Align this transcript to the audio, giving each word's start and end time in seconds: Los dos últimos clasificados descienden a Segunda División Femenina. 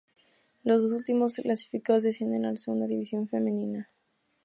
Los 0.63 0.81
dos 0.81 0.93
últimos 0.93 1.35
clasificados 1.35 2.01
descienden 2.01 2.45
a 2.47 2.55
Segunda 2.55 2.87
División 2.87 3.27
Femenina. 3.27 3.87